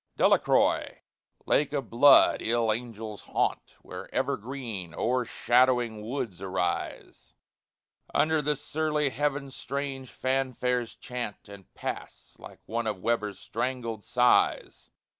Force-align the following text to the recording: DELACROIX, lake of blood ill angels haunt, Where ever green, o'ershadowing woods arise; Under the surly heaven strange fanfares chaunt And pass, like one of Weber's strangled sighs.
DELACROIX, 0.17 0.95
lake 1.45 1.73
of 1.73 1.91
blood 1.91 2.41
ill 2.41 2.73
angels 2.73 3.21
haunt, 3.21 3.75
Where 3.83 4.11
ever 4.11 4.35
green, 4.35 4.95
o'ershadowing 4.95 6.01
woods 6.01 6.41
arise; 6.41 7.35
Under 8.11 8.41
the 8.41 8.55
surly 8.55 9.11
heaven 9.11 9.51
strange 9.51 10.09
fanfares 10.09 10.95
chaunt 10.95 11.47
And 11.47 11.71
pass, 11.75 12.35
like 12.39 12.61
one 12.65 12.87
of 12.87 12.97
Weber's 13.03 13.37
strangled 13.37 14.03
sighs. 14.03 14.89